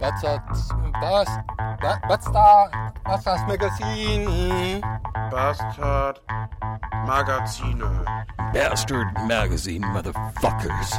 Bastard, 0.00 0.42
Bast, 1.00 1.30
Ba- 1.80 2.00
Bastard, 2.08 2.70
Bastards 3.04 3.42
Magazin. 3.48 4.80
Bastard 5.30 6.20
Magazine. 7.06 7.82
Bastard 8.52 9.08
Magazine, 9.26 9.82
motherfuckers. 9.82 10.90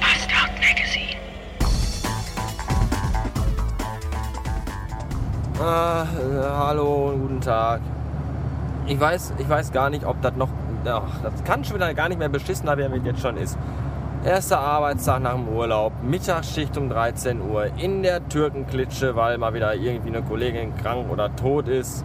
Bastard 0.00 0.52
Magazine. 0.60 1.18
Ah, 5.60 6.02
äh, 6.02 6.50
hallo, 6.58 7.12
guten 7.20 7.40
Tag. 7.40 7.80
Ich 8.86 8.98
weiß, 9.00 9.34
ich 9.38 9.48
weiß 9.48 9.72
gar 9.72 9.90
nicht, 9.90 10.04
ob 10.04 10.20
das 10.22 10.34
noch. 10.36 10.48
Ach, 10.86 11.02
das 11.22 11.44
kann 11.44 11.64
schon 11.64 11.76
wieder 11.76 11.92
gar 11.94 12.08
nicht 12.08 12.18
mehr 12.18 12.28
beschissener 12.28 12.76
werden, 12.76 13.02
wie 13.02 13.08
jetzt 13.08 13.20
schon 13.20 13.36
ist. 13.36 13.58
Erster 14.24 14.58
Arbeitstag 14.58 15.22
nach 15.22 15.34
dem 15.34 15.48
Urlaub, 15.48 15.92
Mittagsschicht 16.02 16.76
um 16.78 16.88
13 16.88 17.42
Uhr, 17.42 17.66
in 17.76 18.02
der 18.02 18.26
Türkenklitsche, 18.28 19.16
weil 19.16 19.36
mal 19.38 19.52
wieder 19.52 19.74
irgendwie 19.74 20.08
eine 20.08 20.22
Kollegin 20.22 20.74
krank 20.76 21.10
oder 21.10 21.34
tot 21.36 21.68
ist. 21.68 22.04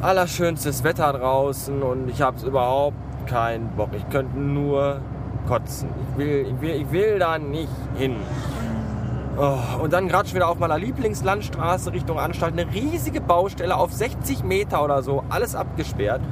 Allerschönstes 0.00 0.84
Wetter 0.84 1.12
draußen 1.12 1.82
und 1.82 2.08
ich 2.08 2.22
habe 2.22 2.44
überhaupt 2.46 2.96
keinen 3.26 3.68
Bock. 3.76 3.90
Ich 3.92 4.08
könnte 4.08 4.38
nur 4.38 5.00
kotzen. 5.46 5.88
Ich 6.12 6.18
will, 6.18 6.46
ich 6.48 6.60
will, 6.60 6.80
ich 6.82 6.90
will 6.90 7.18
da 7.18 7.38
nicht 7.38 7.68
hin. 7.96 8.16
Oh, 9.38 9.82
und 9.82 9.92
dann 9.92 10.08
gerade 10.08 10.26
schon 10.26 10.36
wieder 10.36 10.48
auf 10.48 10.58
meiner 10.58 10.78
Lieblingslandstraße 10.78 11.92
Richtung 11.92 12.18
Anstalt 12.18 12.58
eine 12.58 12.72
riesige 12.72 13.20
Baustelle 13.20 13.76
auf 13.76 13.92
60 13.92 14.42
Meter 14.42 14.82
oder 14.82 15.02
so, 15.02 15.22
alles 15.28 15.54
abgesperrt. 15.54 16.22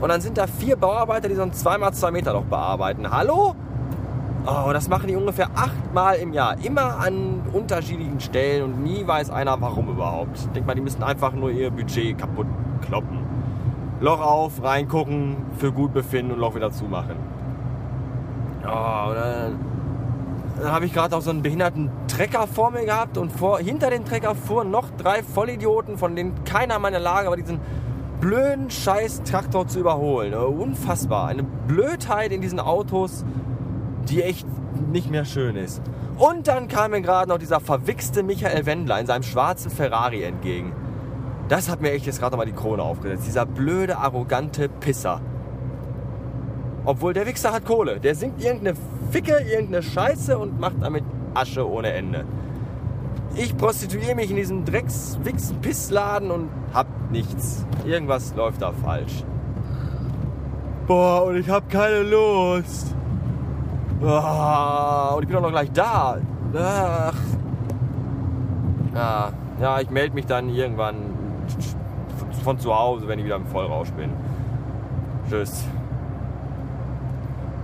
Und 0.00 0.08
dann 0.08 0.20
sind 0.20 0.38
da 0.38 0.46
vier 0.46 0.76
Bauarbeiter, 0.76 1.28
die 1.28 1.34
so 1.34 1.42
ein 1.42 1.52
2x2 1.52 2.10
Meter 2.10 2.32
Loch 2.32 2.44
bearbeiten. 2.44 3.10
Hallo? 3.10 3.54
Oh, 4.46 4.72
das 4.72 4.88
machen 4.88 5.08
die 5.08 5.16
ungefähr 5.16 5.48
achtmal 5.54 6.16
im 6.16 6.32
Jahr. 6.32 6.56
Immer 6.62 6.98
an 7.00 7.42
unterschiedlichen 7.52 8.20
Stellen 8.20 8.62
und 8.62 8.82
nie 8.82 9.06
weiß 9.06 9.30
einer, 9.30 9.60
warum 9.60 9.88
überhaupt. 9.88 10.38
Ich 10.38 10.46
denke 10.46 10.66
mal, 10.66 10.74
die 10.74 10.80
müssen 10.80 11.02
einfach 11.02 11.32
nur 11.32 11.50
ihr 11.50 11.70
Budget 11.70 12.16
kaputt 12.16 12.46
kloppen. 12.80 13.18
Loch 14.00 14.20
auf, 14.20 14.62
reingucken, 14.62 15.36
für 15.58 15.72
gut 15.72 15.92
befinden 15.92 16.32
und 16.32 16.38
Loch 16.38 16.54
wieder 16.54 16.70
zumachen. 16.70 17.16
Oh, 18.62 19.12
dann, 19.12 19.58
dann 20.62 20.72
habe 20.72 20.86
ich 20.86 20.94
gerade 20.94 21.16
auch 21.16 21.20
so 21.20 21.30
einen 21.30 21.42
behinderten 21.42 21.90
Trecker 22.06 22.46
vor 22.46 22.70
mir 22.70 22.84
gehabt 22.84 23.18
und 23.18 23.32
vor, 23.32 23.58
hinter 23.58 23.90
den 23.90 24.04
Trecker 24.04 24.34
fuhren 24.36 24.70
noch 24.70 24.86
drei 24.96 25.22
Vollidioten, 25.22 25.98
von 25.98 26.14
denen 26.14 26.44
keiner 26.44 26.78
meine 26.78 26.98
Lage 26.98 27.28
war, 27.28 27.36
diesen 27.36 27.60
blöden 28.20 28.70
scheiß 28.70 29.22
Traktor 29.22 29.66
zu 29.66 29.80
überholen. 29.80 30.34
Unfassbar. 30.34 31.28
Eine 31.28 31.42
Blödheit 31.42 32.32
in 32.32 32.40
diesen 32.40 32.60
Autos, 32.60 33.24
die 34.08 34.22
echt 34.22 34.46
nicht 34.90 35.10
mehr 35.10 35.24
schön 35.24 35.56
ist. 35.56 35.82
Und 36.16 36.48
dann 36.48 36.68
kam 36.68 36.90
mir 36.90 37.00
gerade 37.00 37.28
noch 37.28 37.38
dieser 37.38 37.60
verwichste 37.60 38.22
Michael 38.22 38.66
Wendler 38.66 38.98
in 39.00 39.06
seinem 39.06 39.22
schwarzen 39.22 39.70
Ferrari 39.70 40.22
entgegen. 40.22 40.72
Das 41.48 41.70
hat 41.70 41.80
mir 41.80 41.92
echt 41.92 42.06
jetzt 42.06 42.20
gerade 42.20 42.36
mal 42.36 42.44
die 42.44 42.52
Krone 42.52 42.82
aufgesetzt. 42.82 43.26
Dieser 43.26 43.46
blöde, 43.46 43.98
arrogante 43.98 44.68
Pisser. 44.68 45.20
Obwohl 46.84 47.14
der 47.14 47.26
Wichser 47.26 47.52
hat 47.52 47.64
Kohle. 47.64 48.00
Der 48.00 48.14
singt 48.14 48.42
irgendeine 48.42 48.76
Ficke, 49.10 49.38
irgendeine 49.48 49.82
Scheiße 49.82 50.36
und 50.38 50.58
macht 50.58 50.76
damit 50.80 51.04
Asche 51.34 51.68
ohne 51.68 51.92
Ende. 51.92 52.24
Ich 53.40 53.56
prostituiere 53.56 54.16
mich 54.16 54.30
in 54.30 54.36
diesem 54.36 54.64
drecks 54.64 55.16
wix 55.22 55.52
pissladen 55.62 56.32
und 56.32 56.50
hab 56.74 56.88
nichts. 57.12 57.64
Irgendwas 57.86 58.34
läuft 58.34 58.62
da 58.62 58.72
falsch. 58.72 59.22
Boah, 60.88 61.22
und 61.22 61.36
ich 61.36 61.48
hab 61.48 61.70
keine 61.70 62.02
Lust. 62.02 62.96
Ah, 64.02 65.14
und 65.14 65.22
ich 65.22 65.28
bin 65.28 65.36
auch 65.36 65.42
noch 65.42 65.50
gleich 65.50 65.70
da. 65.70 66.18
Ach. 66.52 67.14
Ja, 68.92 69.32
ja 69.60 69.80
ich 69.80 69.90
melde 69.90 70.16
mich 70.16 70.26
dann 70.26 70.48
irgendwann 70.48 70.96
von 72.42 72.58
zu 72.58 72.76
Hause, 72.76 73.06
wenn 73.06 73.20
ich 73.20 73.24
wieder 73.24 73.36
im 73.36 73.46
Vollrausch 73.46 73.90
bin. 73.92 74.10
Tschüss. 75.28 75.64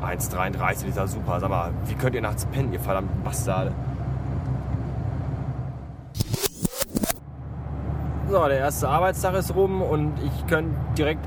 1,33 0.05 0.87
ist 0.87 0.97
ja 0.97 1.09
super. 1.09 1.41
Sag 1.41 1.51
mal, 1.51 1.73
wie 1.87 1.95
könnt 1.95 2.15
ihr 2.15 2.23
nachts 2.23 2.47
pennen, 2.47 2.73
ihr 2.73 2.81
verdammten 2.81 3.25
Bastarde? 3.25 3.73
So, 8.35 8.49
der 8.49 8.59
erste 8.59 8.89
Arbeitstag 8.89 9.37
ist 9.37 9.55
rum 9.55 9.81
und 9.81 10.13
ich 10.19 10.47
könnte 10.49 10.75
direkt 10.99 11.25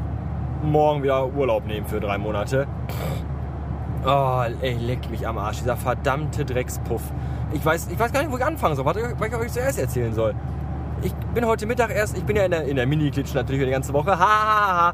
morgen 0.61 1.03
wieder 1.03 1.33
Urlaub 1.33 1.65
nehmen 1.65 1.85
für 1.85 2.01
drei 2.01 2.17
Monate. 2.17 2.67
Oh, 4.05 4.41
ey, 4.59 4.73
leck 4.73 5.09
mich 5.09 5.25
am 5.25 5.37
Arsch, 5.37 5.59
dieser 5.59 5.77
verdammte 5.77 6.43
Dreckspuff. 6.43 7.01
Ich 7.53 7.65
weiß, 7.65 7.87
ich 7.89 7.97
weiß 7.97 8.11
gar 8.11 8.19
nicht, 8.19 8.29
wo 8.33 8.35
ich 8.35 8.43
anfangen 8.43 8.75
soll, 8.75 8.83
was, 8.83 8.97
ich 8.97 9.35
euch 9.35 9.53
zuerst 9.53 9.79
erzählen 9.79 10.13
soll. 10.13 10.35
Ich 11.01 11.13
bin 11.33 11.45
heute 11.45 11.65
Mittag 11.65 11.95
erst, 11.95 12.17
ich 12.17 12.25
bin 12.25 12.35
ja 12.35 12.43
in 12.43 12.51
der, 12.51 12.65
in 12.65 12.75
der 12.75 12.85
Mini-Klitsch 12.85 13.33
natürlich 13.33 13.63
die 13.63 13.71
ganze 13.71 13.93
Woche, 13.93 14.19
ha, 14.19 14.27
ha, 14.27 14.77
ha, 14.77 14.93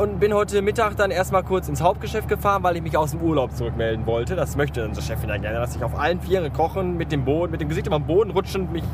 und 0.00 0.20
bin 0.20 0.32
heute 0.34 0.62
Mittag 0.62 0.94
dann 0.94 1.10
erstmal 1.10 1.42
kurz 1.42 1.68
ins 1.68 1.82
Hauptgeschäft 1.82 2.28
gefahren, 2.28 2.62
weil 2.62 2.76
ich 2.76 2.82
mich 2.82 2.96
aus 2.96 3.10
dem 3.10 3.20
Urlaub 3.20 3.56
zurückmelden 3.56 4.06
wollte. 4.06 4.36
Das 4.36 4.54
möchte 4.54 4.84
unsere 4.84 5.04
Chefin 5.04 5.30
ja 5.30 5.38
gerne, 5.38 5.58
dass 5.58 5.74
ich 5.74 5.82
auf 5.82 5.98
allen 5.98 6.20
Vieren 6.20 6.52
kochen, 6.52 6.96
mit 6.96 7.10
dem 7.10 7.24
Boden, 7.24 7.50
mit 7.50 7.60
dem 7.60 7.68
Gesicht 7.68 7.90
den 7.90 8.06
Boden 8.06 8.30
rutschend 8.30 8.72
mich 8.72 8.84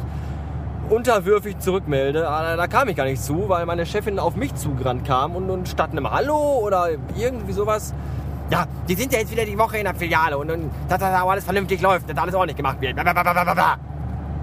unterwürfig 0.90 1.58
zurückmelde. 1.58 2.28
Aber 2.28 2.56
da 2.56 2.66
kam 2.66 2.88
ich 2.88 2.96
gar 2.96 3.04
nicht 3.04 3.22
zu, 3.22 3.48
weil 3.48 3.64
meine 3.66 3.86
Chefin 3.86 4.18
auf 4.18 4.36
mich 4.36 4.54
zugerannt 4.54 5.06
kam 5.06 5.36
und, 5.36 5.48
und 5.48 5.68
statt 5.68 5.92
einem 5.92 6.10
Hallo 6.10 6.60
oder 6.62 6.88
irgendwie 7.16 7.52
sowas 7.52 7.94
ja, 8.50 8.66
die 8.88 8.94
sind 8.94 9.12
ja 9.12 9.20
jetzt 9.20 9.30
wieder 9.30 9.44
die 9.44 9.56
Woche 9.56 9.78
in 9.78 9.84
der 9.84 9.94
Filiale 9.94 10.36
und, 10.36 10.50
und 10.50 10.70
dass 10.88 10.98
das 10.98 11.22
auch 11.22 11.30
alles 11.30 11.44
vernünftig 11.44 11.80
läuft, 11.80 12.10
dass 12.10 12.18
alles 12.18 12.34
ordentlich 12.34 12.56
gemacht 12.56 12.80
wird. 12.80 12.96
Blablabla. 12.96 13.78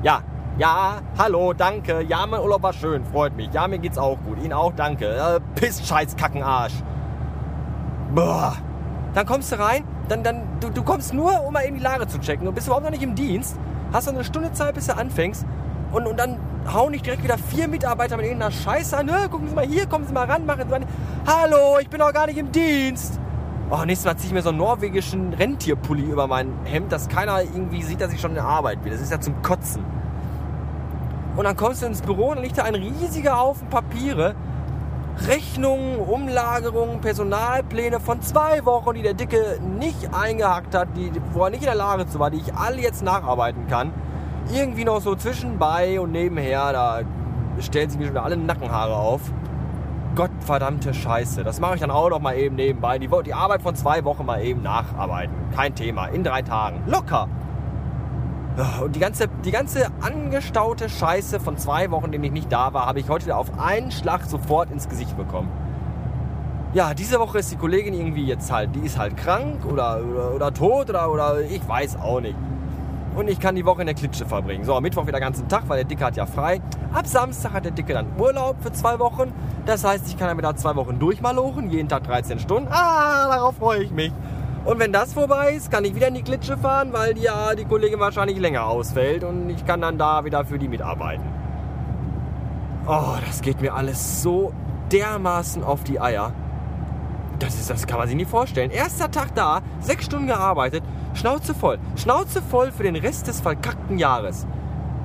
Ja, 0.01 0.21
ja, 0.57 1.01
hallo, 1.17 1.53
danke. 1.53 2.01
Ja, 2.03 2.25
mein 2.25 2.39
Urlaub 2.39 2.63
war 2.63 2.73
schön, 2.73 3.05
freut 3.05 3.35
mich. 3.35 3.49
Ja, 3.51 3.67
mir 3.67 3.79
geht's 3.79 3.97
auch 3.97 4.17
gut. 4.25 4.41
Ihnen 4.41 4.53
auch, 4.53 4.71
danke. 4.75 5.05
Äh, 5.05 5.39
Piss, 5.55 5.85
Scheiß, 5.85 6.15
Kackenarsch. 6.15 6.73
Boah. 8.15 8.55
Dann 9.13 9.25
kommst 9.25 9.51
du 9.51 9.59
rein, 9.59 9.83
dann, 10.09 10.23
dann, 10.23 10.43
du, 10.59 10.69
du 10.69 10.83
kommst 10.83 11.13
nur, 11.13 11.43
um 11.45 11.53
mal 11.53 11.65
eben 11.65 11.77
die 11.77 11.83
Lage 11.83 12.07
zu 12.07 12.19
checken. 12.19 12.45
Du 12.45 12.51
bist 12.51 12.67
überhaupt 12.67 12.85
noch 12.85 12.91
nicht 12.91 13.03
im 13.03 13.15
Dienst, 13.15 13.57
hast 13.91 14.07
noch 14.07 14.13
eine 14.13 14.23
Stunde 14.23 14.53
Zeit, 14.53 14.75
bis 14.75 14.87
du 14.87 14.95
anfängst. 14.95 15.45
Und, 15.91 16.05
und 16.05 16.19
dann 16.19 16.37
hauen 16.71 16.93
dich 16.93 17.01
direkt 17.01 17.23
wieder 17.23 17.37
vier 17.37 17.67
Mitarbeiter 17.67 18.17
mit 18.17 18.25
irgendeiner 18.25 18.51
Scheiße 18.51 18.97
an. 18.97 19.09
Gucken 19.31 19.47
Sie 19.47 19.55
mal 19.55 19.65
hier, 19.65 19.85
kommen 19.87 20.05
Sie 20.05 20.13
mal 20.13 20.25
ran, 20.25 20.45
machen 20.45 20.63
Sie 20.65 20.69
mal. 20.69 20.81
Hallo, 21.25 21.79
ich 21.79 21.89
bin 21.89 21.99
doch 21.99 22.11
gar 22.13 22.27
nicht 22.27 22.37
im 22.37 22.51
Dienst. 22.51 23.19
Oh, 23.69 23.83
nächstes 23.85 24.05
Mal 24.05 24.17
ziehe 24.17 24.27
ich 24.27 24.33
mir 24.33 24.41
so 24.41 24.49
einen 24.49 24.59
norwegischen 24.59 25.33
Rentierpulli 25.33 26.03
über 26.03 26.27
mein 26.27 26.53
Hemd, 26.63 26.91
dass 26.91 27.09
keiner 27.09 27.41
irgendwie 27.41 27.83
sieht, 27.83 27.99
dass 27.99 28.13
ich 28.13 28.21
schon 28.21 28.31
in 28.31 28.39
Arbeit 28.39 28.81
bin. 28.81 28.91
Das 28.91 29.01
ist 29.01 29.11
ja 29.11 29.19
zum 29.19 29.41
Kotzen. 29.41 29.83
Und 31.35 31.43
dann 31.43 31.55
kommst 31.55 31.81
du 31.81 31.85
ins 31.85 32.01
Büro 32.01 32.29
und 32.29 32.37
dann 32.37 32.43
liegt 32.43 32.57
da 32.57 32.63
ein 32.63 32.75
riesiger 32.75 33.37
Haufen 33.37 33.69
Papiere. 33.69 34.35
Rechnungen, 35.27 35.97
Umlagerungen, 35.97 37.01
Personalpläne 37.01 37.99
von 37.99 38.21
zwei 38.21 38.63
Wochen, 38.65 38.93
die 38.93 39.01
der 39.01 39.15
Dicke 39.15 39.59
nicht 39.77 40.13
eingehackt 40.13 40.75
hat, 40.75 40.89
die, 40.95 41.11
wo 41.33 41.43
er 41.43 41.49
nicht 41.49 41.61
in 41.61 41.65
der 41.65 41.75
Lage 41.75 42.07
zu 42.07 42.19
war, 42.19 42.29
die 42.29 42.37
ich 42.37 42.53
alle 42.53 42.81
jetzt 42.81 43.03
nacharbeiten 43.03 43.67
kann. 43.67 43.91
Irgendwie 44.53 44.85
noch 44.85 45.01
so 45.01 45.15
zwischenbei 45.15 45.99
und 45.99 46.11
nebenher, 46.11 46.71
da 46.71 47.01
stellen 47.59 47.89
sich 47.89 47.99
mir 47.99 48.05
schon 48.05 48.13
wieder 48.13 48.23
alle 48.23 48.37
Nackenhaare 48.37 48.95
auf. 48.95 49.21
Gottverdammte 50.15 50.93
Scheiße. 50.93 51.43
Das 51.43 51.59
mache 51.59 51.75
ich 51.75 51.81
dann 51.81 51.91
auch 51.91 52.09
noch 52.09 52.19
mal 52.19 52.35
eben 52.35 52.55
nebenbei. 52.55 52.97
Die, 52.97 53.09
die 53.25 53.33
Arbeit 53.33 53.61
von 53.61 53.75
zwei 53.75 54.03
Wochen 54.03 54.25
mal 54.25 54.41
eben 54.43 54.63
nacharbeiten. 54.63 55.35
Kein 55.55 55.75
Thema. 55.75 56.07
In 56.07 56.23
drei 56.23 56.41
Tagen. 56.41 56.81
Locker. 56.87 57.27
Und 58.83 58.95
die 58.95 58.99
ganze, 58.99 59.27
die 59.45 59.51
ganze 59.51 59.87
angestaute 60.01 60.89
Scheiße 60.89 61.39
von 61.39 61.57
zwei 61.57 61.91
Wochen, 61.91 62.05
in 62.05 62.13
denen 62.13 62.23
ich 62.23 62.31
nicht 62.31 62.51
da 62.51 62.73
war, 62.73 62.87
habe 62.87 62.99
ich 62.99 63.07
heute 63.09 63.35
auf 63.35 63.59
einen 63.59 63.91
Schlag 63.91 64.23
sofort 64.23 64.71
ins 64.71 64.89
Gesicht 64.89 65.15
bekommen. 65.15 65.49
Ja, 66.73 66.93
diese 66.93 67.19
Woche 67.19 67.39
ist 67.39 67.51
die 67.51 67.55
Kollegin 67.55 67.93
irgendwie 67.93 68.25
jetzt 68.25 68.51
halt, 68.51 68.75
die 68.75 68.79
ist 68.79 68.97
halt 68.97 69.15
krank 69.15 69.65
oder, 69.65 69.99
oder, 70.03 70.33
oder 70.33 70.53
tot 70.53 70.89
oder, 70.89 71.11
oder 71.11 71.41
ich 71.41 71.67
weiß 71.67 71.97
auch 71.97 72.19
nicht. 72.19 72.35
Und 73.17 73.27
ich 73.31 73.39
kann 73.39 73.55
die 73.55 73.65
Woche 73.65 73.81
in 73.81 73.87
der 73.87 73.95
Klitsche 73.95 74.27
verbringen. 74.27 74.63
So, 74.63 74.75
am 74.75 74.83
Mittwoch 74.83 75.07
wieder 75.07 75.19
ganzen 75.19 75.47
Tag, 75.47 75.63
weil 75.67 75.77
der 75.77 75.85
Dicke 75.85 76.05
hat 76.05 76.15
ja 76.15 76.27
frei. 76.27 76.61
Ab 76.93 77.07
Samstag 77.07 77.51
hat 77.51 77.65
der 77.65 77.71
Dicke 77.71 77.93
dann 77.93 78.05
Urlaub 78.19 78.57
für 78.61 78.71
zwei 78.71 78.99
Wochen. 78.99 79.33
Das 79.65 79.83
heißt, 79.83 80.07
ich 80.07 80.19
kann 80.19 80.27
dann 80.27 80.37
wieder 80.37 80.55
zwei 80.55 80.75
Wochen 80.75 80.99
durchmalochen, 80.99 81.71
jeden 81.71 81.89
Tag 81.89 82.03
13 82.03 82.37
Stunden. 82.37 82.69
Ah, 82.71 83.27
darauf 83.27 83.55
freue 83.55 83.81
ich 83.81 83.91
mich. 83.91 84.13
Und 84.65 84.77
wenn 84.77 84.93
das 84.93 85.13
vorbei 85.13 85.53
ist, 85.53 85.71
kann 85.71 85.83
ich 85.83 85.95
wieder 85.95 86.09
in 86.09 86.13
die 86.13 86.21
Klitsche 86.21 86.57
fahren, 86.57 86.93
weil 86.93 87.17
ja, 87.17 87.55
die 87.55 87.65
Kollegin 87.65 87.99
wahrscheinlich 87.99 88.37
länger 88.37 88.67
ausfällt 88.67 89.23
und 89.23 89.49
ich 89.49 89.65
kann 89.65 89.81
dann 89.81 89.97
da 89.97 90.23
wieder 90.23 90.45
für 90.45 90.59
die 90.59 90.67
mitarbeiten. 90.67 91.25
Oh, 92.85 93.15
das 93.25 93.41
geht 93.41 93.61
mir 93.61 93.73
alles 93.73 94.21
so 94.21 94.53
dermaßen 94.91 95.63
auf 95.63 95.83
die 95.83 95.99
Eier. 95.99 96.33
Das, 97.39 97.55
ist, 97.55 97.69
das 97.69 97.85
kann 97.85 97.99
man 97.99 98.07
sich 98.07 98.17
nicht 98.17 98.29
vorstellen. 98.29 98.71
Erster 98.71 99.11
Tag 99.11 99.35
da, 99.35 99.61
sechs 99.79 100.05
Stunden 100.05 100.27
gearbeitet, 100.27 100.83
Schnauze 101.13 101.53
voll. 101.53 101.77
Schnauze 101.95 102.41
voll 102.41 102.71
für 102.71 102.83
den 102.83 102.95
Rest 102.95 103.27
des 103.27 103.41
verkackten 103.41 103.97
Jahres. 103.97 104.47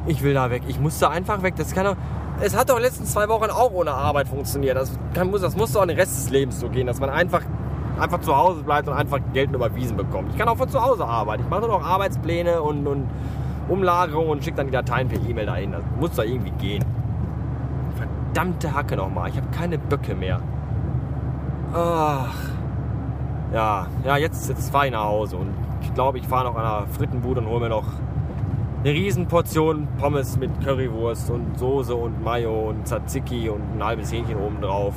Ich 0.07 0.23
will 0.23 0.35
da 0.35 0.51
weg. 0.51 0.63
Ich 0.67 0.81
muss 0.81 0.99
da 0.99 1.11
einfach 1.11 1.43
weg. 1.43 1.55
Das 1.57 1.75
kann 1.75 1.85
doch, 1.85 1.97
es 2.41 2.57
hat 2.57 2.71
doch 2.71 2.81
letzten 2.81 3.05
zwei 3.05 3.29
Wochen 3.29 3.51
auch 3.51 3.73
ohne 3.73 3.93
Arbeit 3.93 4.29
funktioniert. 4.29 4.77
Das, 4.77 4.99
kann, 5.15 5.31
muss, 5.31 5.43
das 5.43 5.57
muss 5.57 5.73
doch 5.73 5.87
den 5.87 5.97
Rest 5.97 6.17
des 6.17 6.31
Lebens 6.31 6.59
so 6.61 6.69
gehen, 6.69 6.87
dass 6.87 7.01
man 7.01 7.11
einfach 7.11 7.43
einfach 7.99 8.21
zu 8.21 8.37
Hause 8.37 8.63
bleibt 8.63 8.89
und 8.89 8.95
einfach 8.95 9.21
Geld 9.33 9.53
überwiesen 9.53 9.97
bekommt. 9.97 10.31
Ich 10.33 10.39
kann 10.39 10.49
auch 10.49 10.57
von 10.57 10.69
zu 10.69 10.83
Hause 10.83 11.05
arbeiten. 11.05 11.43
Ich 11.45 11.51
mache 11.51 11.61
nur 11.61 11.71
noch 11.71 11.85
Arbeitspläne 11.85 12.63
und, 12.63 12.87
und 12.87 13.09
Umlagerung 13.69 14.29
und 14.29 14.43
schicke 14.43 14.57
dann 14.57 14.67
die 14.67 14.73
Dateien 14.73 15.09
per 15.09 15.21
E-Mail 15.21 15.47
dahin. 15.47 15.73
Das 15.73 15.83
muss 16.01 16.13
doch 16.13 16.25
irgendwie 16.25 16.53
gehen. 16.53 16.85
Verdammte 17.97 18.75
Hacke 18.75 18.97
nochmal. 18.97 19.31
Ich 19.31 19.37
habe 19.37 19.49
keine 19.49 19.79
Böcke 19.79 20.15
mehr. 20.15 20.41
Ach. 21.75 22.35
Ja, 23.53 23.87
ja, 24.05 24.17
jetzt, 24.19 24.49
jetzt 24.49 24.71
fahre 24.71 24.87
ich 24.87 24.93
nach 24.93 25.05
Hause 25.05 25.37
und 25.37 25.55
ich 25.83 25.93
glaube, 25.95 26.19
ich 26.19 26.27
fahre 26.27 26.45
noch 26.45 26.57
an 26.57 26.65
einer 26.65 26.87
Frittenbude 26.87 27.41
und 27.41 27.49
hole 27.49 27.61
mir 27.61 27.69
noch 27.69 27.87
eine 28.85 28.93
Riesenportion 28.93 29.89
Pommes 29.99 30.37
mit 30.37 30.51
Currywurst 30.63 31.31
und 31.31 31.59
Soße 31.59 31.95
und 31.95 32.23
Mayo 32.23 32.69
und 32.69 32.87
Tzatziki 32.87 33.49
und 33.49 33.63
ein 33.77 33.85
halbes 33.85 34.13
Hähnchen 34.13 34.39
oben 34.39 34.61
drauf 34.61 34.95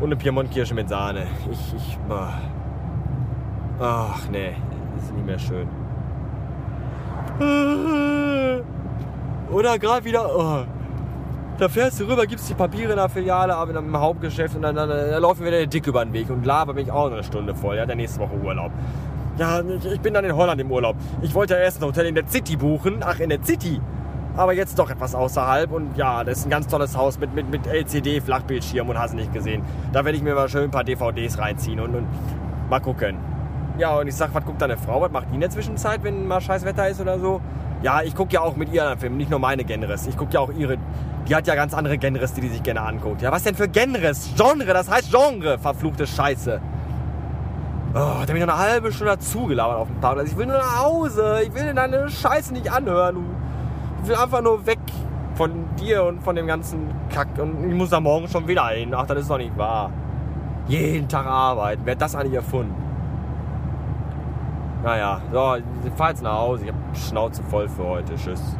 und 0.00 0.06
eine 0.06 0.16
Piemontkirsche 0.16 0.74
mit 0.74 0.88
Sahne. 0.88 1.26
Ich, 1.50 1.74
ich, 1.74 1.98
ah. 2.08 2.32
ach 3.80 4.28
nee, 4.30 4.54
ist 4.98 5.12
nicht 5.12 5.26
mehr 5.26 5.38
schön. 5.38 5.68
Oder 9.52 9.78
gerade 9.78 10.04
wieder, 10.04 10.28
oh. 10.36 10.64
Da 11.58 11.68
fährst 11.68 12.00
du 12.00 12.04
rüber, 12.04 12.26
gibst 12.26 12.48
die 12.48 12.54
Papiere 12.54 12.92
in 12.92 12.96
der 12.96 13.08
Filiale, 13.08 13.54
aber 13.54 13.78
im 13.78 13.96
Hauptgeschäft 13.96 14.56
und 14.56 14.62
dann, 14.62 14.74
dann, 14.74 14.88
dann 14.88 15.22
laufen 15.22 15.40
wieder 15.40 15.58
der 15.58 15.66
Dick 15.66 15.86
über 15.86 16.04
den 16.04 16.12
Weg 16.12 16.30
und 16.30 16.44
laber 16.44 16.74
mich 16.74 16.90
auch 16.90 17.06
noch 17.06 17.14
eine 17.14 17.24
Stunde 17.24 17.54
voll. 17.54 17.76
Ja, 17.76 17.86
der 17.86 17.96
nächste 17.96 18.20
Woche 18.20 18.34
Urlaub. 18.42 18.72
Ja, 19.38 19.60
ich, 19.60 20.00
bin 20.00 20.14
dann 20.14 20.24
in 20.24 20.34
Holland 20.34 20.60
im 20.60 20.70
Urlaub. 20.70 20.96
Ich 21.22 21.34
wollte 21.34 21.54
ja 21.54 21.60
erst 21.60 21.82
ein 21.82 21.86
Hotel 21.86 22.06
in 22.06 22.14
der 22.14 22.26
City 22.28 22.56
buchen. 22.56 23.02
Ach, 23.04 23.18
in 23.18 23.30
der 23.30 23.42
City. 23.42 23.80
Aber 24.36 24.52
jetzt 24.52 24.78
doch 24.78 24.90
etwas 24.90 25.14
außerhalb. 25.14 25.72
Und 25.72 25.96
ja, 25.96 26.22
das 26.22 26.38
ist 26.38 26.46
ein 26.46 26.50
ganz 26.50 26.68
tolles 26.68 26.96
Haus 26.96 27.18
mit, 27.18 27.34
mit, 27.34 27.50
mit 27.50 27.66
LCD, 27.66 28.20
Flachbildschirm 28.20 28.88
und 28.88 28.98
hast 28.98 29.14
nicht 29.14 29.32
gesehen. 29.32 29.62
Da 29.92 30.04
werde 30.04 30.16
ich 30.16 30.22
mir 30.22 30.34
mal 30.34 30.48
schön 30.48 30.64
ein 30.64 30.70
paar 30.70 30.84
DVDs 30.84 31.38
reinziehen 31.38 31.80
und, 31.80 31.94
und 31.94 32.06
mal 32.70 32.80
gucken. 32.80 33.16
Ja, 33.76 33.96
und 33.98 34.06
ich 34.06 34.14
sag, 34.14 34.32
was 34.34 34.44
guckt 34.44 34.62
deine 34.62 34.76
Frau? 34.76 35.00
Was 35.00 35.10
macht 35.10 35.26
die 35.30 35.34
in 35.34 35.40
der 35.40 35.50
Zwischenzeit, 35.50 36.04
wenn 36.04 36.28
mal 36.28 36.40
scheiß 36.40 36.64
Wetter 36.64 36.88
ist 36.88 37.00
oder 37.00 37.18
so? 37.18 37.40
Ja, 37.82 38.02
ich 38.02 38.14
gucke 38.14 38.32
ja 38.32 38.40
auch 38.40 38.54
mit 38.54 38.72
ihr 38.72 38.88
einen 38.88 39.00
Film, 39.00 39.16
nicht 39.16 39.30
nur 39.30 39.40
meine 39.40 39.64
Genres. 39.64 40.06
Ich 40.06 40.16
gucke 40.16 40.32
ja 40.34 40.40
auch 40.40 40.52
ihre. 40.52 40.78
Die 41.28 41.34
hat 41.34 41.46
ja 41.46 41.54
ganz 41.54 41.72
andere 41.72 41.96
Genres, 41.96 42.34
die 42.34 42.42
die 42.42 42.48
sich 42.48 42.62
gerne 42.62 42.82
anguckt. 42.82 43.22
Ja, 43.22 43.32
was 43.32 43.42
denn 43.42 43.54
für 43.54 43.68
Genres? 43.68 44.30
Genre, 44.36 44.66
das 44.66 44.90
heißt 44.90 45.10
Genre, 45.10 45.58
verfluchte 45.58 46.06
Scheiße. 46.06 46.60
Oh, 47.94 48.20
da 48.20 48.26
bin 48.26 48.36
ich 48.36 48.46
noch 48.46 48.54
eine 48.58 48.72
halbe 48.72 48.92
Stunde 48.92 49.12
dazugelabert 49.12 49.78
auf 49.78 49.88
dem 49.88 50.00
Parkplatz. 50.00 50.28
Ich 50.28 50.36
will 50.36 50.46
nur 50.46 50.58
nach 50.58 50.82
Hause. 50.82 51.40
Ich 51.44 51.54
will 51.54 51.72
deine 51.72 52.10
Scheiße 52.10 52.52
nicht 52.52 52.70
anhören. 52.70 53.24
Ich 54.02 54.08
will 54.08 54.16
einfach 54.16 54.42
nur 54.42 54.66
weg 54.66 54.80
von 55.34 55.64
dir 55.76 56.04
und 56.04 56.22
von 56.22 56.36
dem 56.36 56.46
ganzen 56.46 56.90
Kack. 57.08 57.28
Und 57.38 57.70
ich 57.70 57.74
muss 57.74 57.90
da 57.90 58.00
morgen 58.00 58.28
schon 58.28 58.46
wieder 58.46 58.66
hin. 58.68 58.92
Ach, 58.94 59.06
das 59.06 59.20
ist 59.20 59.30
doch 59.30 59.38
nicht 59.38 59.56
wahr. 59.56 59.90
Jeden 60.66 61.08
Tag 61.08 61.24
arbeiten. 61.24 61.82
Wer 61.84 61.92
hat 61.92 62.02
das 62.02 62.14
eigentlich 62.14 62.34
erfunden? 62.34 62.74
Naja, 64.82 65.22
so, 65.32 65.56
ich 65.56 65.92
fahr 65.94 66.10
jetzt 66.10 66.22
nach 66.22 66.36
Hause. 66.36 66.64
Ich 66.64 66.70
hab 66.70 66.96
Schnauze 66.96 67.42
voll 67.44 67.68
für 67.68 67.84
heute. 67.84 68.14
Tschüss. 68.16 68.56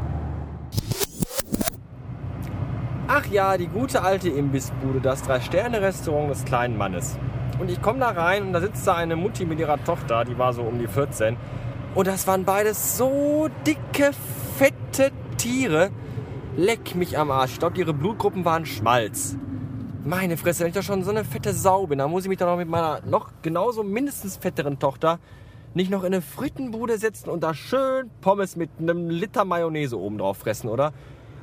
Ach 3.07 3.27
ja, 3.27 3.59
die 3.59 3.67
gute 3.67 4.03
alte 4.03 4.31
Imbissbude, 4.31 4.99
das 4.99 5.21
Drei-Sterne-Restaurant 5.23 6.31
des 6.31 6.45
kleinen 6.47 6.79
Mannes. 6.79 7.19
Und 7.59 7.71
ich 7.71 7.83
komme 7.83 7.99
da 7.99 8.09
rein 8.09 8.45
und 8.45 8.55
da 8.55 8.63
sitzt 8.63 8.87
da 8.87 8.95
eine 8.95 9.15
Mutti 9.15 9.45
mit 9.45 9.59
ihrer 9.59 9.83
Tochter, 9.85 10.25
die 10.25 10.39
war 10.39 10.55
so 10.55 10.63
um 10.63 10.79
die 10.79 10.87
14. 10.87 11.37
Und 11.95 12.07
das 12.07 12.27
waren 12.27 12.47
beides 12.47 12.97
so 12.97 13.49
dicke, 13.67 14.13
fette 14.57 15.13
Tiere. 15.37 15.91
Leck 16.57 16.95
mich 16.95 17.19
am 17.19 17.31
Arsch. 17.31 17.53
Ich 17.53 17.59
glaube, 17.59 17.77
ihre 17.77 17.93
Blutgruppen 17.93 18.47
waren 18.47 18.65
Schmalz. 18.65 19.37
Meine 20.03 20.39
Fresse, 20.39 20.61
wenn 20.61 20.69
ich 20.69 20.75
doch 20.75 20.83
schon 20.83 21.05
so 21.05 21.11
eine 21.11 21.25
fette 21.25 21.53
Sau 21.53 21.87
bin, 21.87 21.99
dann 21.99 22.11
muss 22.11 22.25
ich 22.25 22.31
mich 22.31 22.39
doch 22.39 22.47
noch 22.47 22.57
mit 22.57 22.69
meiner 22.69 23.01
noch 23.05 23.33
genauso 23.43 23.83
mindestens 23.83 24.39
fetteren 24.39 24.79
Tochter 24.79 25.19
nicht 25.75 25.91
noch 25.91 26.05
in 26.05 26.15
eine 26.15 26.23
Frittenbude 26.23 26.99
setzen 26.99 27.29
und 27.29 27.43
da 27.43 27.53
schön 27.53 28.09
Pommes 28.21 28.57
mit 28.57 28.71
einem 28.79 29.11
Liter 29.11 29.45
Mayonnaise 29.45 29.99
oben 29.99 30.19
drauf 30.19 30.39
fressen, 30.39 30.71
oder? 30.71 30.93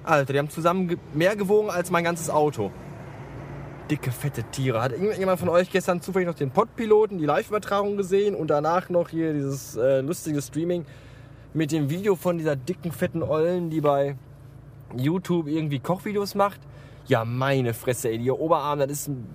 Alter, 0.04 0.34
die 0.34 0.40
haben 0.40 0.50
zusammen 0.50 0.98
mehr 1.14 1.36
gewogen 1.36 1.70
als 1.70 1.92
mein 1.92 2.04
ganzes 2.04 2.30
Auto. 2.30 2.72
Dicke, 3.90 4.12
fette 4.12 4.44
Tiere. 4.44 4.82
Hat 4.82 4.94
irgendjemand 4.94 5.40
von 5.40 5.50
euch 5.50 5.70
gestern 5.70 6.02
zufällig 6.02 6.28
noch 6.28 6.36
den 6.36 6.52
Podpiloten, 6.52 7.18
die 7.18 7.26
Live-Übertragung 7.26 7.98
gesehen 7.98 8.36
und 8.36 8.50
danach 8.50 8.90
noch 8.90 9.10
hier 9.10 9.34
dieses 9.34 9.76
äh, 9.76 10.00
lustige 10.00 10.42
Streaming 10.42 10.86
mit 11.54 11.72
dem 11.72 11.90
Video 11.90 12.16
von 12.16 12.38
dieser 12.38 12.56
dicken, 12.56 12.92
fetten 12.92 13.22
Ollen, 13.22 13.70
die 13.70 13.82
bei 13.82 14.16
YouTube 14.96 15.48
irgendwie 15.48 15.80
Kochvideos 15.80 16.36
macht? 16.36 16.62
Ja, 17.08 17.26
meine 17.26 17.74
Fresse, 17.74 18.10
ey, 18.10 18.18
ihr 18.18 18.40
Oberarm, 18.40 18.80
das 18.80 18.92
ist 18.92 19.08
ein, 19.10 19.28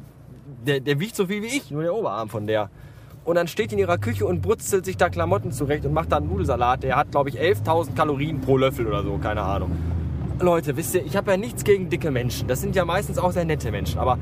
der, 0.66 0.80
der 0.80 0.98
wiegt 0.98 1.16
so 1.16 1.26
viel 1.26 1.42
wie 1.42 1.48
ich, 1.48 1.70
nur 1.70 1.82
der 1.82 1.94
Oberarm 1.94 2.28
von 2.28 2.46
der. 2.46 2.70
Und 3.24 3.34
dann 3.34 3.48
steht 3.48 3.72
in 3.72 3.78
ihrer 3.78 3.98
Küche 3.98 4.24
und 4.24 4.40
brutzelt 4.40 4.84
sich 4.84 4.96
da 4.96 5.10
Klamotten 5.10 5.50
zurecht 5.52 5.84
und 5.84 5.92
macht 5.92 6.12
da 6.12 6.16
einen 6.16 6.28
Nudelsalat. 6.28 6.84
Der 6.84 6.96
hat, 6.96 7.10
glaube 7.10 7.28
ich, 7.28 7.40
11.000 7.40 7.94
Kalorien 7.94 8.40
pro 8.40 8.56
Löffel 8.56 8.86
oder 8.86 9.02
so, 9.02 9.18
keine 9.18 9.42
Ahnung. 9.42 9.72
Leute, 10.40 10.76
wisst 10.76 10.94
ihr, 10.94 11.04
ich 11.04 11.16
habe 11.16 11.30
ja 11.30 11.36
nichts 11.36 11.64
gegen 11.64 11.88
dicke 11.88 12.10
Menschen. 12.10 12.46
Das 12.46 12.60
sind 12.60 12.76
ja 12.76 12.84
meistens 12.84 13.18
auch 13.18 13.32
sehr 13.32 13.44
nette 13.44 13.70
Menschen. 13.70 13.98
Aber 13.98 14.18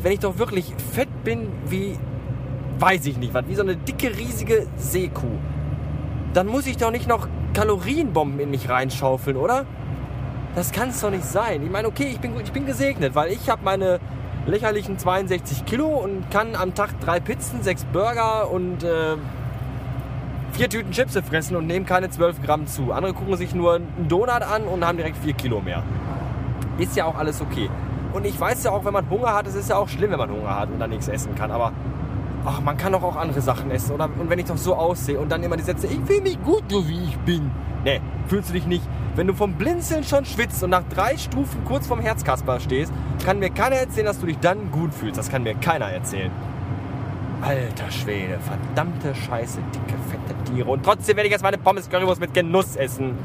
wenn 0.00 0.12
ich 0.12 0.20
doch 0.20 0.38
wirklich 0.38 0.72
fett 0.92 1.08
bin 1.24 1.48
wie, 1.68 1.98
weiß 2.78 3.06
ich 3.06 3.16
nicht 3.16 3.34
was, 3.34 3.46
wie 3.48 3.54
so 3.54 3.62
eine 3.62 3.76
dicke, 3.76 4.16
riesige 4.16 4.66
Seekuh, 4.76 5.26
dann 6.34 6.46
muss 6.46 6.66
ich 6.66 6.76
doch 6.76 6.90
nicht 6.90 7.08
noch 7.08 7.28
Kalorienbomben 7.54 8.38
in 8.40 8.50
mich 8.50 8.68
reinschaufeln, 8.68 9.36
oder? 9.36 9.66
Das 10.54 10.72
kann 10.72 10.90
es 10.90 11.00
doch 11.00 11.10
nicht 11.10 11.24
sein. 11.24 11.62
Ich 11.64 11.70
meine, 11.70 11.88
okay, 11.88 12.08
ich 12.12 12.20
bin, 12.20 12.32
ich 12.42 12.52
bin 12.52 12.64
gesegnet, 12.66 13.14
weil 13.14 13.32
ich 13.32 13.48
habe 13.50 13.62
meine 13.64 13.98
lächerlichen 14.46 14.98
62 14.98 15.64
Kilo 15.64 15.86
und 15.88 16.30
kann 16.30 16.54
am 16.54 16.74
Tag 16.74 17.00
drei 17.00 17.18
Pizzen, 17.18 17.62
sechs 17.62 17.84
Burger 17.84 18.50
und 18.50 18.84
äh, 18.84 19.16
vier 20.56 20.70
Tüten 20.70 20.90
Chips 20.90 21.18
fressen 21.18 21.54
und 21.54 21.66
nehmen 21.66 21.84
keine 21.84 22.08
12 22.08 22.40
Gramm 22.40 22.66
zu. 22.66 22.90
Andere 22.90 23.12
gucken 23.12 23.36
sich 23.36 23.54
nur 23.54 23.74
einen 23.74 24.08
Donut 24.08 24.30
an 24.30 24.62
und 24.62 24.86
haben 24.86 24.96
direkt 24.96 25.18
vier 25.18 25.34
Kilo 25.34 25.60
mehr. 25.60 25.82
Ist 26.78 26.96
ja 26.96 27.04
auch 27.04 27.16
alles 27.16 27.42
okay. 27.42 27.68
Und 28.14 28.24
ich 28.24 28.40
weiß 28.40 28.64
ja 28.64 28.70
auch, 28.70 28.82
wenn 28.86 28.94
man 28.94 29.08
Hunger 29.10 29.34
hat, 29.34 29.46
es 29.46 29.54
ist 29.54 29.68
ja 29.68 29.76
auch 29.76 29.88
schlimm, 29.88 30.12
wenn 30.12 30.18
man 30.18 30.30
Hunger 30.30 30.58
hat 30.58 30.70
und 30.70 30.78
dann 30.78 30.88
nichts 30.88 31.08
essen 31.08 31.34
kann. 31.34 31.50
Aber 31.50 31.72
ach, 32.46 32.62
man 32.62 32.78
kann 32.78 32.92
doch 32.92 33.02
auch 33.02 33.16
andere 33.16 33.42
Sachen 33.42 33.70
essen. 33.70 33.92
Oder? 33.92 34.08
Und 34.18 34.30
wenn 34.30 34.38
ich 34.38 34.46
doch 34.46 34.56
so 34.56 34.74
aussehe 34.74 35.20
und 35.20 35.30
dann 35.30 35.42
immer 35.42 35.58
die 35.58 35.62
Sätze, 35.62 35.88
ich 35.88 36.00
fühle 36.06 36.22
mich 36.22 36.42
gut, 36.42 36.64
so 36.70 36.88
wie 36.88 37.04
ich 37.04 37.18
bin. 37.18 37.50
Nee, 37.84 38.00
fühlst 38.26 38.48
du 38.48 38.54
dich 38.54 38.66
nicht. 38.66 38.84
Wenn 39.14 39.26
du 39.26 39.34
vom 39.34 39.52
Blinzeln 39.54 40.04
schon 40.04 40.24
schwitzt 40.24 40.64
und 40.64 40.70
nach 40.70 40.84
drei 40.84 41.18
Stufen 41.18 41.66
kurz 41.66 41.86
vorm 41.86 42.00
Herzkasper 42.00 42.60
stehst, 42.60 42.94
kann 43.26 43.40
mir 43.40 43.50
keiner 43.50 43.76
erzählen, 43.76 44.06
dass 44.06 44.20
du 44.20 44.26
dich 44.26 44.38
dann 44.38 44.70
gut 44.70 44.94
fühlst. 44.94 45.18
Das 45.18 45.28
kann 45.28 45.42
mir 45.42 45.54
keiner 45.54 45.86
erzählen. 45.86 46.30
Alter 47.46 47.90
Schwede, 47.92 48.38
verdammte 48.40 49.14
Scheiße, 49.14 49.60
dicke, 49.72 49.96
fette 50.10 50.52
Tiere. 50.52 50.68
Und 50.68 50.84
trotzdem 50.84 51.16
werde 51.16 51.28
ich 51.28 51.32
jetzt 51.32 51.42
meine 51.42 51.58
Pommes 51.58 51.88
Currywurst 51.88 52.20
mit 52.20 52.34
Genuss 52.34 52.74
essen. 52.74 53.16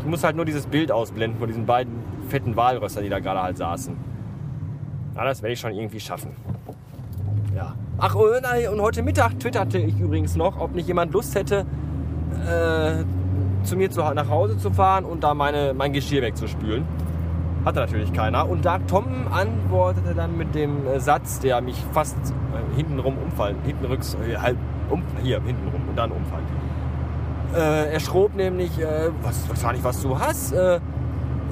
Ich 0.00 0.06
muss 0.06 0.24
halt 0.24 0.36
nur 0.36 0.46
dieses 0.46 0.66
Bild 0.66 0.90
ausblenden 0.90 1.38
von 1.38 1.48
diesen 1.48 1.66
beiden 1.66 1.92
fetten 2.28 2.56
Walrössern, 2.56 3.04
die 3.04 3.10
da 3.10 3.18
gerade 3.18 3.42
halt 3.42 3.58
saßen. 3.58 3.94
Ja, 5.14 5.24
das 5.24 5.42
werde 5.42 5.52
ich 5.52 5.60
schon 5.60 5.72
irgendwie 5.72 6.00
schaffen. 6.00 6.34
Ja. 7.54 7.74
Ach, 7.98 8.14
und, 8.14 8.42
äh, 8.54 8.68
und 8.68 8.80
heute 8.80 9.02
Mittag 9.02 9.38
twitterte 9.38 9.76
ich 9.76 10.00
übrigens 10.00 10.34
noch, 10.34 10.58
ob 10.58 10.74
nicht 10.74 10.88
jemand 10.88 11.12
Lust 11.12 11.34
hätte, 11.34 11.66
äh, 12.48 13.04
zu 13.64 13.76
mir 13.76 13.90
zu, 13.90 14.00
nach 14.00 14.30
Hause 14.30 14.56
zu 14.56 14.70
fahren 14.70 15.04
und 15.04 15.22
da 15.22 15.34
meine, 15.34 15.74
mein 15.74 15.92
Geschirr 15.92 16.22
wegzuspülen. 16.22 16.84
Hatte 17.64 17.80
natürlich 17.80 18.12
keiner. 18.12 18.48
Und 18.48 18.64
da 18.64 18.78
Tom 18.78 19.06
antwortete 19.30 20.14
dann 20.14 20.36
mit 20.36 20.54
dem 20.54 20.86
äh, 20.86 20.98
Satz, 20.98 21.38
der 21.38 21.60
mich 21.60 21.82
fast 21.92 22.16
äh, 22.16 22.76
hintenrum 22.76 23.16
umfallen, 23.18 23.56
hintenrücks, 23.64 24.16
äh, 24.16 24.36
halb, 24.36 24.56
um, 24.90 25.02
hier, 25.22 25.40
hintenrum 25.42 25.88
und 25.88 25.96
dann 25.96 26.10
umfallen. 26.10 26.44
Äh, 27.54 27.92
er 27.92 28.00
schrob 28.00 28.34
nämlich, 28.34 28.80
äh, 28.80 29.10
was, 29.22 29.48
was 29.48 29.62
war 29.62 29.72
nicht, 29.72 29.84
was 29.84 30.02
du 30.02 30.18
hast. 30.18 30.52
Äh, 30.52 30.80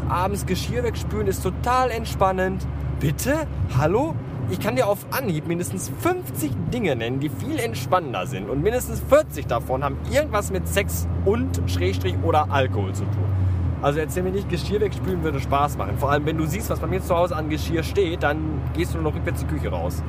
abends 0.09 0.47
Geschirr 0.47 0.83
wegspülen 0.83 1.29
ist 1.29 1.43
total 1.43 1.91
entspannend. 1.91 2.67
Bitte? 2.99 3.47
Hallo? 3.79 4.15
Ich 4.51 4.59
kann 4.59 4.75
dir 4.75 4.89
auf 4.89 5.07
Anhieb 5.13 5.47
mindestens 5.47 5.93
50 6.01 6.51
Dinge 6.73 6.97
nennen, 6.97 7.21
die 7.21 7.29
viel 7.29 7.61
entspannender 7.61 8.27
sind. 8.27 8.51
Und 8.51 8.63
mindestens 8.63 9.01
40 9.09 9.47
davon 9.47 9.85
haben 9.85 9.97
irgendwas 10.11 10.51
mit 10.51 10.67
Sex 10.67 11.07
und 11.25 11.63
Schrägstrich 11.67 12.17
oder 12.25 12.51
Alkohol 12.51 12.93
zu 12.93 13.05
tun. 13.05 13.50
Also 13.83 13.99
erzähl 13.99 14.23
mir 14.23 14.31
nicht, 14.31 14.49
Geschirr 14.49 14.81
wegspülen 14.81 15.23
würde 15.23 15.41
Spaß 15.41 15.79
machen. 15.79 15.97
Vor 15.97 16.11
allem, 16.11 16.27
wenn 16.27 16.37
du 16.37 16.45
siehst, 16.45 16.69
was 16.69 16.81
bei 16.81 16.87
mir 16.87 17.01
zu 17.01 17.17
Hause 17.17 17.35
an 17.35 17.49
Geschirr 17.49 17.83
steht, 17.83 18.23
dann 18.23 18.61
gehst 18.75 18.93
du 18.93 18.99
nur 18.99 19.11
noch 19.11 19.17
rückwärts 19.17 19.41
die 19.41 19.47
Küche 19.47 19.71
raus. 19.71 20.03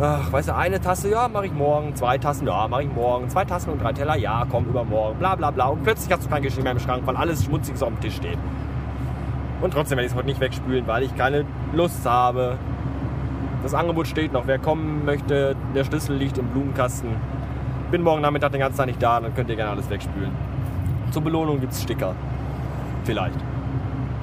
Ach, 0.00 0.32
weißt 0.32 0.48
du, 0.48 0.56
eine 0.56 0.80
Tasse, 0.80 1.10
ja, 1.10 1.28
mache 1.28 1.46
ich 1.46 1.52
morgen. 1.52 1.94
Zwei 1.94 2.18
Tassen, 2.18 2.46
ja, 2.46 2.66
mache 2.66 2.84
ich 2.84 2.92
morgen. 2.92 3.28
Zwei 3.28 3.44
Tassen 3.44 3.70
und 3.70 3.82
drei 3.82 3.92
Teller, 3.92 4.16
ja, 4.16 4.46
komm, 4.50 4.64
übermorgen. 4.64 5.18
Bla, 5.18 5.34
bla, 5.36 5.50
bla. 5.50 5.66
Und 5.66 5.84
plötzlich 5.84 6.10
hast 6.12 6.24
du 6.24 6.30
kein 6.30 6.42
Geschirr 6.42 6.62
mehr 6.62 6.72
im 6.72 6.80
Schrank, 6.80 7.02
weil 7.04 7.16
alles 7.16 7.44
Schmutziges 7.44 7.82
auf 7.82 7.90
dem 7.90 8.00
Tisch 8.00 8.16
steht. 8.16 8.38
Und 9.60 9.72
trotzdem 9.72 9.96
werde 9.96 10.06
ich 10.06 10.12
es 10.12 10.16
heute 10.16 10.26
nicht 10.26 10.40
wegspülen, 10.40 10.86
weil 10.86 11.04
ich 11.04 11.14
keine 11.16 11.44
Lust 11.74 12.04
habe. 12.06 12.56
Das 13.62 13.74
Angebot 13.74 14.08
steht 14.08 14.32
noch. 14.32 14.46
Wer 14.46 14.58
kommen 14.58 15.04
möchte, 15.04 15.54
der 15.74 15.84
Schlüssel 15.84 16.16
liegt 16.16 16.38
im 16.38 16.46
Blumenkasten. 16.48 17.10
Bin 17.90 18.02
morgen 18.02 18.22
Nachmittag 18.22 18.52
den 18.52 18.60
ganzen 18.60 18.78
Tag 18.78 18.86
nicht 18.86 19.02
da, 19.02 19.20
dann 19.20 19.34
könnt 19.34 19.48
ihr 19.48 19.56
gerne 19.56 19.70
alles 19.72 19.88
wegspülen. 19.88 20.32
Zur 21.12 21.22
Belohnung 21.22 21.60
gibt 21.60 21.72
es 21.72 21.82
Sticker. 21.82 22.14
Vielleicht. 23.04 23.38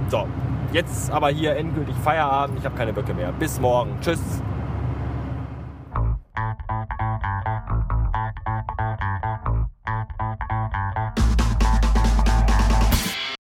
So, 0.10 0.28
jetzt 0.74 1.12
aber 1.12 1.30
hier 1.30 1.56
endgültig 1.56 1.96
Feierabend. 2.04 2.60
Ich 2.60 2.66
habe 2.66 2.76
keine 2.76 2.94
Böcke 2.94 3.14
mehr. 3.14 3.32
Bis 3.32 3.60
morgen. 3.60 3.98
Tschüss. 4.02 4.20